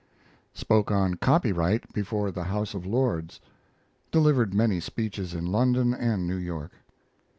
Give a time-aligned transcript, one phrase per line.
[0.55, 3.39] Spoke on "Copyright" before the House of Lords.
[4.11, 6.71] Delivered many speeches in London and New York.